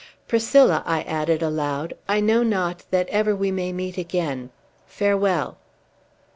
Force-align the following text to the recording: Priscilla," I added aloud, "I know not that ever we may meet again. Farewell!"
Priscilla," 0.27 0.81
I 0.87 1.03
added 1.03 1.43
aloud, 1.43 1.93
"I 2.09 2.21
know 2.21 2.41
not 2.41 2.85
that 2.89 3.07
ever 3.09 3.35
we 3.35 3.51
may 3.51 3.71
meet 3.71 3.99
again. 3.99 4.49
Farewell!" 4.87 5.57